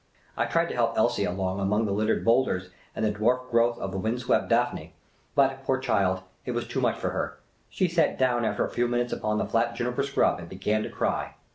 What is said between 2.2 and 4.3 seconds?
boulders and the dwarf growth of wind